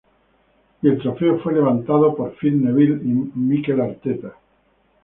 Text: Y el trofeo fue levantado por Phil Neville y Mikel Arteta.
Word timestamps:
Y 0.81 0.87
el 0.89 0.97
trofeo 0.97 1.37
fue 1.41 1.53
levantado 1.53 2.15
por 2.15 2.35
Phil 2.37 2.59
Neville 2.59 3.01
y 3.03 3.13
Mikel 3.39 3.79
Arteta. 3.81 4.33